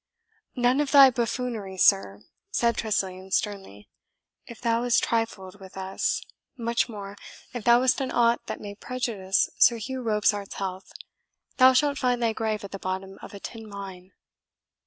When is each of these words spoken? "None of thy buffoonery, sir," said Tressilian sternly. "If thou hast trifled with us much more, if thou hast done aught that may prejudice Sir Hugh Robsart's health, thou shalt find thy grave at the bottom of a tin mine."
"None 0.55 0.81
of 0.81 0.89
thy 0.89 1.11
buffoonery, 1.11 1.77
sir," 1.77 2.23
said 2.49 2.75
Tressilian 2.75 3.29
sternly. 3.29 3.87
"If 4.47 4.59
thou 4.59 4.81
hast 4.81 5.03
trifled 5.03 5.59
with 5.59 5.77
us 5.77 6.23
much 6.57 6.89
more, 6.89 7.15
if 7.53 7.65
thou 7.65 7.79
hast 7.81 7.97
done 7.99 8.09
aught 8.09 8.47
that 8.47 8.59
may 8.59 8.73
prejudice 8.73 9.51
Sir 9.59 9.77
Hugh 9.77 10.01
Robsart's 10.01 10.55
health, 10.55 10.91
thou 11.57 11.73
shalt 11.73 11.99
find 11.99 12.19
thy 12.19 12.33
grave 12.33 12.63
at 12.63 12.71
the 12.71 12.79
bottom 12.79 13.19
of 13.21 13.35
a 13.35 13.39
tin 13.39 13.69
mine." 13.69 14.11